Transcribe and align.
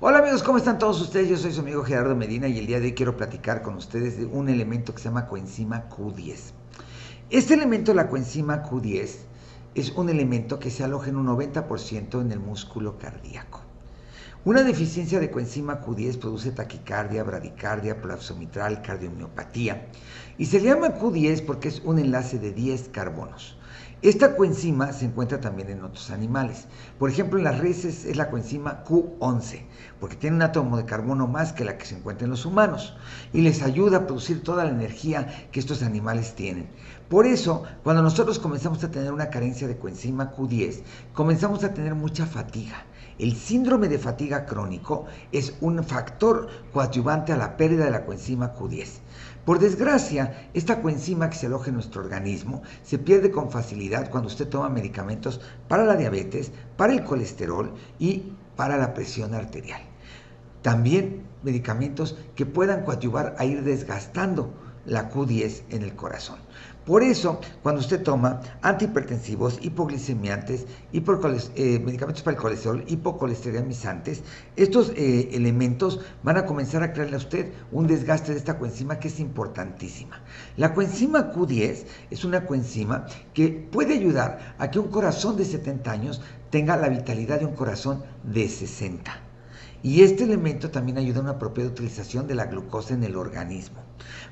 Hola 0.00 0.18
amigos, 0.18 0.44
¿cómo 0.44 0.58
están 0.58 0.78
todos 0.78 1.00
ustedes? 1.00 1.28
Yo 1.28 1.36
soy 1.36 1.50
su 1.50 1.58
amigo 1.58 1.82
Gerardo 1.82 2.14
Medina 2.14 2.46
y 2.46 2.56
el 2.60 2.68
día 2.68 2.78
de 2.78 2.86
hoy 2.86 2.94
quiero 2.94 3.16
platicar 3.16 3.62
con 3.62 3.74
ustedes 3.74 4.16
de 4.16 4.26
un 4.26 4.48
elemento 4.48 4.94
que 4.94 5.00
se 5.00 5.06
llama 5.06 5.26
coenzima 5.26 5.88
Q10. 5.88 6.52
Este 7.30 7.54
elemento, 7.54 7.92
la 7.92 8.08
coenzima 8.08 8.62
Q10, 8.62 9.08
es 9.74 9.90
un 9.90 10.08
elemento 10.08 10.60
que 10.60 10.70
se 10.70 10.84
aloja 10.84 11.08
en 11.08 11.16
un 11.16 11.26
90% 11.26 12.20
en 12.20 12.30
el 12.30 12.38
músculo 12.38 12.96
cardíaco. 12.96 13.67
Una 14.44 14.62
deficiencia 14.62 15.18
de 15.18 15.32
coenzima 15.32 15.84
Q10 15.84 16.20
produce 16.20 16.52
taquicardia, 16.52 17.24
bradicardia, 17.24 18.00
prolapso 18.00 18.36
mitral, 18.36 18.82
cardiomiopatía. 18.82 19.88
Y 20.38 20.46
se 20.46 20.60
le 20.60 20.68
llama 20.68 20.94
Q10 20.94 21.44
porque 21.44 21.66
es 21.66 21.80
un 21.84 21.98
enlace 21.98 22.38
de 22.38 22.52
10 22.52 22.90
carbonos. 22.90 23.56
Esta 24.00 24.36
coenzima 24.36 24.92
se 24.92 25.06
encuentra 25.06 25.40
también 25.40 25.70
en 25.70 25.82
otros 25.82 26.12
animales. 26.12 26.68
Por 27.00 27.10
ejemplo, 27.10 27.36
en 27.36 27.44
las 27.44 27.58
reses 27.58 28.04
es 28.04 28.16
la 28.16 28.30
coenzima 28.30 28.84
Q11, 28.84 29.64
porque 29.98 30.14
tiene 30.14 30.36
un 30.36 30.42
átomo 30.42 30.76
de 30.76 30.84
carbono 30.84 31.26
más 31.26 31.52
que 31.52 31.64
la 31.64 31.76
que 31.76 31.84
se 31.84 31.96
encuentra 31.96 32.24
en 32.24 32.30
los 32.30 32.46
humanos 32.46 32.96
y 33.32 33.40
les 33.40 33.60
ayuda 33.60 33.96
a 33.96 34.06
producir 34.06 34.44
toda 34.44 34.64
la 34.64 34.70
energía 34.70 35.48
que 35.50 35.58
estos 35.58 35.82
animales 35.82 36.36
tienen. 36.36 36.68
Por 37.08 37.26
eso, 37.26 37.64
cuando 37.82 38.02
nosotros 38.02 38.38
comenzamos 38.38 38.84
a 38.84 38.90
tener 38.92 39.12
una 39.12 39.30
carencia 39.30 39.66
de 39.66 39.78
coenzima 39.78 40.32
Q10, 40.32 40.82
comenzamos 41.12 41.64
a 41.64 41.74
tener 41.74 41.96
mucha 41.96 42.24
fatiga. 42.24 42.86
El 43.18 43.34
síndrome 43.34 43.88
de 43.88 43.98
fatiga 43.98 44.46
crónico 44.46 45.06
es 45.32 45.54
un 45.60 45.82
factor 45.82 46.46
coadyuvante 46.72 47.32
a 47.32 47.36
la 47.36 47.56
pérdida 47.56 47.86
de 47.86 47.90
la 47.90 48.04
coenzima 48.04 48.54
Q10. 48.54 48.86
Por 49.44 49.58
desgracia, 49.58 50.50
esta 50.54 50.80
coenzima 50.80 51.28
que 51.28 51.36
se 51.36 51.46
aloja 51.46 51.68
en 51.68 51.74
nuestro 51.74 52.00
organismo 52.00 52.62
se 52.84 52.98
pierde 52.98 53.32
con 53.32 53.50
facilidad 53.50 54.08
cuando 54.08 54.28
usted 54.28 54.48
toma 54.48 54.68
medicamentos 54.68 55.40
para 55.66 55.84
la 55.84 55.96
diabetes, 55.96 56.52
para 56.76 56.92
el 56.92 57.02
colesterol 57.02 57.74
y 57.98 58.34
para 58.54 58.76
la 58.76 58.94
presión 58.94 59.34
arterial. 59.34 59.80
También 60.62 61.24
medicamentos 61.42 62.16
que 62.36 62.46
puedan 62.46 62.84
coadyuvar 62.84 63.34
a 63.38 63.44
ir 63.44 63.64
desgastando 63.64 64.52
la 64.88 65.10
Q10 65.10 65.62
en 65.70 65.82
el 65.82 65.94
corazón. 65.94 66.38
Por 66.88 67.02
eso, 67.02 67.38
cuando 67.62 67.82
usted 67.82 68.02
toma 68.02 68.40
antihipertensivos, 68.62 69.58
hipoglicemiantes, 69.60 70.66
eh, 70.90 71.78
medicamentos 71.84 72.22
para 72.22 72.34
el 72.34 72.42
colesterol, 72.42 72.82
hipocolesterolizantes, 72.86 74.22
estos 74.56 74.92
eh, 74.96 75.28
elementos 75.32 76.00
van 76.22 76.38
a 76.38 76.46
comenzar 76.46 76.82
a 76.82 76.94
crearle 76.94 77.16
a 77.16 77.18
usted 77.18 77.52
un 77.72 77.86
desgaste 77.86 78.32
de 78.32 78.38
esta 78.38 78.58
coenzima 78.58 78.98
que 78.98 79.08
es 79.08 79.20
importantísima. 79.20 80.22
La 80.56 80.72
coenzima 80.72 81.30
Q10 81.30 81.84
es 82.10 82.24
una 82.24 82.46
coenzima 82.46 83.04
que 83.34 83.48
puede 83.70 83.92
ayudar 83.92 84.54
a 84.58 84.70
que 84.70 84.78
un 84.78 84.88
corazón 84.88 85.36
de 85.36 85.44
70 85.44 85.90
años 85.90 86.22
tenga 86.48 86.78
la 86.78 86.88
vitalidad 86.88 87.40
de 87.40 87.44
un 87.44 87.54
corazón 87.54 88.02
de 88.24 88.48
60. 88.48 89.27
Y 89.82 90.02
este 90.02 90.24
elemento 90.24 90.70
también 90.70 90.98
ayuda 90.98 91.20
a 91.20 91.22
una 91.22 91.38
propia 91.38 91.64
utilización 91.64 92.26
de 92.26 92.34
la 92.34 92.46
glucosa 92.46 92.94
en 92.94 93.04
el 93.04 93.16
organismo 93.16 93.78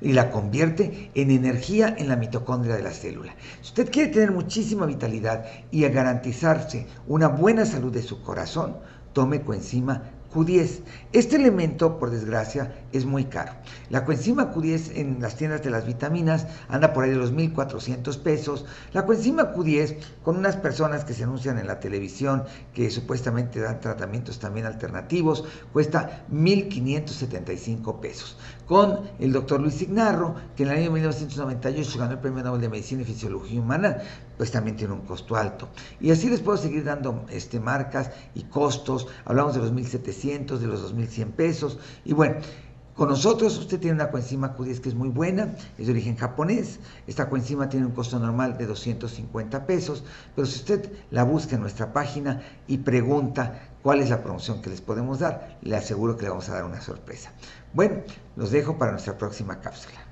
y 0.00 0.12
la 0.12 0.30
convierte 0.30 1.10
en 1.14 1.30
energía 1.30 1.94
en 1.96 2.08
la 2.08 2.16
mitocondria 2.16 2.76
de 2.76 2.82
la 2.82 2.90
célula. 2.90 3.34
Si 3.60 3.68
usted 3.68 3.90
quiere 3.90 4.12
tener 4.12 4.32
muchísima 4.32 4.86
vitalidad 4.86 5.44
y 5.70 5.82
garantizarse 5.82 6.86
una 7.06 7.28
buena 7.28 7.66
salud 7.66 7.92
de 7.92 8.02
su 8.02 8.22
corazón, 8.22 8.76
tome 9.12 9.42
coenzima 9.42 10.02
Q10. 10.32 10.80
Este 11.12 11.36
elemento, 11.36 11.98
por 11.98 12.10
desgracia, 12.10 12.74
es 12.92 13.04
muy 13.04 13.24
caro. 13.24 13.52
La 13.90 14.04
coenzima 14.04 14.52
Q10 14.52 14.92
en 14.96 15.20
las 15.20 15.36
tiendas 15.36 15.62
de 15.62 15.70
las 15.70 15.86
vitaminas 15.86 16.46
anda 16.68 16.92
por 16.92 17.04
ahí 17.04 17.10
de 17.10 17.16
los 17.16 17.32
1.400 17.32 18.22
pesos. 18.22 18.64
La 18.92 19.04
coenzima 19.04 19.52
Q10, 19.54 19.98
con 20.22 20.36
unas 20.36 20.56
personas 20.56 21.04
que 21.04 21.14
se 21.14 21.24
anuncian 21.24 21.58
en 21.58 21.66
la 21.66 21.80
televisión 21.80 22.44
que 22.74 22.90
supuestamente 22.90 23.60
dan 23.60 23.80
tratamientos 23.80 24.38
también 24.38 24.66
alternativos, 24.66 25.44
cuesta 25.72 26.24
1.575 26.32 28.00
pesos. 28.00 28.38
Con 28.66 29.00
el 29.18 29.32
doctor 29.32 29.60
Luis 29.60 29.82
Ignarro, 29.82 30.34
que 30.56 30.62
en 30.62 30.70
el 30.70 30.78
año 30.78 30.92
1998 30.92 31.98
ganó 31.98 32.12
el 32.12 32.18
Premio 32.18 32.42
Nobel 32.42 32.60
de 32.60 32.68
Medicina 32.68 33.02
y 33.02 33.04
Fisiología 33.04 33.60
Humana, 33.60 33.98
pues 34.36 34.50
también 34.50 34.76
tiene 34.76 34.94
un 34.94 35.02
costo 35.02 35.36
alto. 35.36 35.68
Y 36.00 36.10
así 36.10 36.28
les 36.30 36.40
puedo 36.40 36.56
seguir 36.56 36.84
dando 36.84 37.26
este, 37.28 37.60
marcas 37.60 38.10
y 38.34 38.44
costos. 38.44 39.06
Hablamos 39.24 39.54
de 39.54 39.60
los 39.60 39.72
1.700, 39.72 40.21
de 40.22 40.66
los 40.66 40.94
2.100 40.94 41.32
pesos. 41.32 41.78
Y 42.04 42.12
bueno, 42.12 42.36
con 42.94 43.08
nosotros 43.08 43.58
usted 43.58 43.80
tiene 43.80 43.96
una 43.96 44.10
coenzima 44.10 44.56
Q10 44.56 44.80
que 44.80 44.88
es 44.90 44.94
muy 44.94 45.08
buena, 45.08 45.56
es 45.78 45.86
de 45.86 45.92
origen 45.92 46.16
japonés. 46.16 46.78
Esta 47.06 47.28
coenzima 47.28 47.68
tiene 47.68 47.86
un 47.86 47.92
costo 47.92 48.18
normal 48.20 48.56
de 48.56 48.66
250 48.66 49.66
pesos, 49.66 50.04
pero 50.36 50.46
si 50.46 50.60
usted 50.60 50.92
la 51.10 51.24
busca 51.24 51.56
en 51.56 51.62
nuestra 51.62 51.92
página 51.92 52.42
y 52.68 52.78
pregunta 52.78 53.70
cuál 53.82 54.00
es 54.00 54.10
la 54.10 54.22
promoción 54.22 54.62
que 54.62 54.70
les 54.70 54.80
podemos 54.80 55.18
dar, 55.18 55.58
le 55.62 55.76
aseguro 55.76 56.16
que 56.16 56.24
le 56.24 56.28
vamos 56.28 56.48
a 56.48 56.54
dar 56.54 56.64
una 56.64 56.80
sorpresa. 56.80 57.32
Bueno, 57.72 58.02
los 58.36 58.52
dejo 58.52 58.78
para 58.78 58.92
nuestra 58.92 59.18
próxima 59.18 59.60
cápsula. 59.60 60.11